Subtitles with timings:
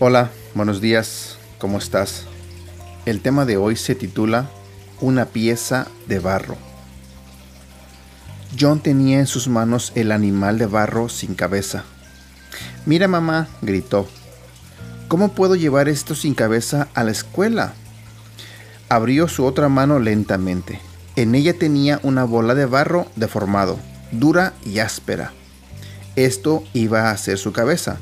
[0.00, 2.24] Hola, buenos días, ¿cómo estás?
[3.06, 4.50] El tema de hoy se titula
[5.00, 6.56] Una pieza de barro.
[8.58, 11.84] John tenía en sus manos el animal de barro sin cabeza.
[12.86, 14.08] Mira mamá, gritó.
[15.06, 17.74] ¿Cómo puedo llevar esto sin cabeza a la escuela?
[18.88, 20.80] Abrió su otra mano lentamente.
[21.14, 23.78] En ella tenía una bola de barro deformado,
[24.10, 25.30] dura y áspera.
[26.16, 27.98] Esto iba a ser su cabeza,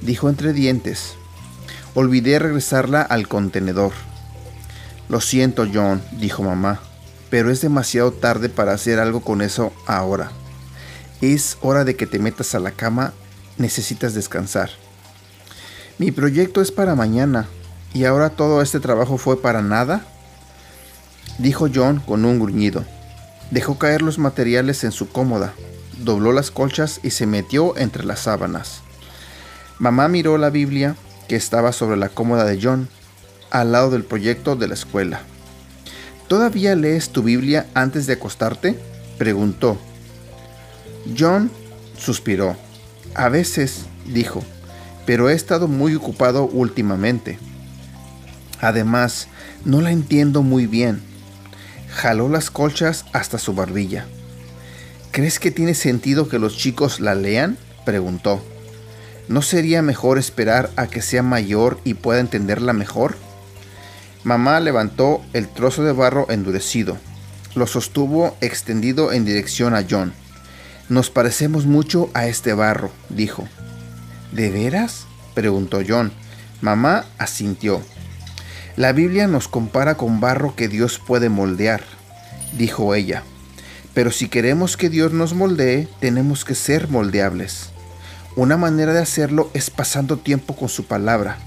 [0.00, 1.14] dijo entre dientes.
[1.98, 3.92] Olvidé regresarla al contenedor.
[5.08, 6.78] Lo siento, John, dijo mamá,
[7.30, 10.30] pero es demasiado tarde para hacer algo con eso ahora.
[11.22, 13.14] Es hora de que te metas a la cama,
[13.56, 14.68] necesitas descansar.
[15.96, 17.46] Mi proyecto es para mañana,
[17.94, 20.04] ¿y ahora todo este trabajo fue para nada?
[21.38, 22.84] Dijo John con un gruñido.
[23.50, 25.54] Dejó caer los materiales en su cómoda,
[26.04, 28.82] dobló las colchas y se metió entre las sábanas.
[29.78, 30.94] Mamá miró la Biblia
[31.28, 32.88] que estaba sobre la cómoda de John,
[33.50, 35.20] al lado del proyecto de la escuela.
[36.28, 38.78] ¿Todavía lees tu Biblia antes de acostarte?
[39.18, 39.78] preguntó.
[41.16, 41.50] John
[41.98, 42.56] suspiró.
[43.14, 44.42] A veces, dijo,
[45.06, 47.38] pero he estado muy ocupado últimamente.
[48.60, 49.28] Además,
[49.64, 51.00] no la entiendo muy bien.
[51.90, 54.06] Jaló las colchas hasta su barbilla.
[55.12, 57.56] ¿Crees que tiene sentido que los chicos la lean?
[57.84, 58.42] preguntó.
[59.28, 63.16] ¿No sería mejor esperar a que sea mayor y pueda entenderla mejor?
[64.22, 66.96] Mamá levantó el trozo de barro endurecido.
[67.54, 70.12] Lo sostuvo extendido en dirección a John.
[70.88, 73.48] Nos parecemos mucho a este barro, dijo.
[74.30, 75.06] ¿De veras?
[75.34, 76.12] preguntó John.
[76.60, 77.82] Mamá asintió.
[78.76, 81.82] La Biblia nos compara con barro que Dios puede moldear,
[82.56, 83.24] dijo ella.
[83.94, 87.70] Pero si queremos que Dios nos moldee, tenemos que ser moldeables.
[88.36, 91.38] Una manera de hacerlo es pasando tiempo con su palabra,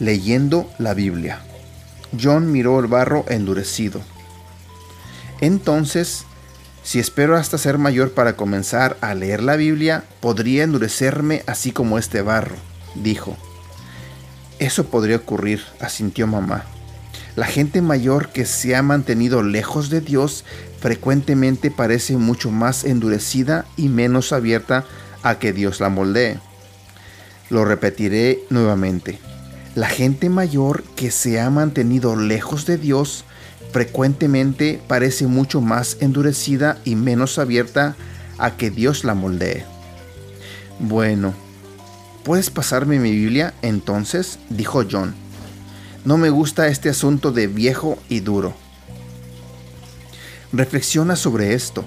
[0.00, 1.38] leyendo la Biblia.
[2.20, 4.00] John miró el barro endurecido.
[5.40, 6.24] Entonces,
[6.82, 11.98] si espero hasta ser mayor para comenzar a leer la Biblia, podría endurecerme así como
[11.98, 12.56] este barro,
[12.96, 13.36] dijo.
[14.58, 16.64] Eso podría ocurrir, asintió mamá.
[17.36, 20.44] La gente mayor que se ha mantenido lejos de Dios
[20.80, 24.84] frecuentemente parece mucho más endurecida y menos abierta
[25.22, 26.38] a que Dios la moldee.
[27.50, 29.18] Lo repetiré nuevamente.
[29.74, 33.24] La gente mayor que se ha mantenido lejos de Dios
[33.72, 37.96] frecuentemente parece mucho más endurecida y menos abierta
[38.38, 39.64] a que Dios la moldee.
[40.78, 41.32] Bueno,
[42.24, 44.38] ¿puedes pasarme mi Biblia entonces?
[44.50, 45.14] dijo John.
[46.04, 48.54] No me gusta este asunto de viejo y duro.
[50.52, 51.84] Reflexiona sobre esto.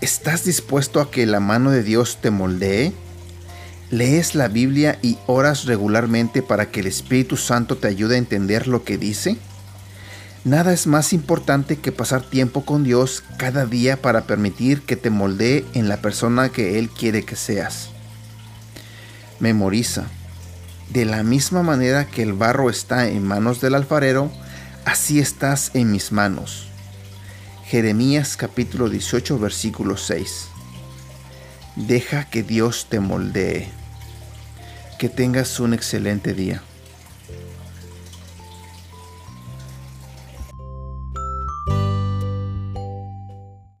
[0.00, 2.92] ¿Estás dispuesto a que la mano de Dios te moldee?
[3.90, 8.68] ¿Lees la Biblia y oras regularmente para que el Espíritu Santo te ayude a entender
[8.68, 9.38] lo que dice?
[10.44, 15.10] Nada es más importante que pasar tiempo con Dios cada día para permitir que te
[15.10, 17.88] moldee en la persona que Él quiere que seas.
[19.40, 20.04] Memoriza.
[20.90, 24.30] De la misma manera que el barro está en manos del alfarero,
[24.84, 26.67] así estás en mis manos.
[27.68, 30.48] Jeremías capítulo 18 versículo 6.
[31.76, 33.68] Deja que Dios te moldee.
[34.98, 36.62] Que tengas un excelente día.